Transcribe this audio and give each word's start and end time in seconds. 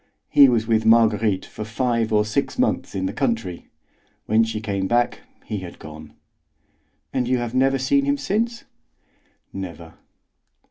He 0.29 0.49
was 0.49 0.65
with 0.65 0.83
Marguerite 0.83 1.45
for 1.45 1.63
five 1.63 2.11
or 2.11 2.25
six 2.25 2.57
months 2.57 2.95
in 2.95 3.05
the 3.05 3.13
country. 3.13 3.67
When 4.25 4.43
she 4.43 4.59
came 4.59 4.87
back, 4.87 5.19
he 5.45 5.59
had 5.59 5.77
gone." 5.77 6.13
"And 7.13 7.27
you 7.27 7.37
have 7.37 7.53
never 7.53 7.77
seen 7.77 8.05
him 8.05 8.17
since?" 8.17 8.63
"Never." 9.53 9.93